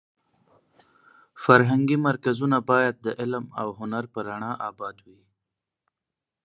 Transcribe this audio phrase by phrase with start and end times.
[1.43, 5.21] فرهنګي مرکزونه باید د علم او هنر په رڼا اباد وي.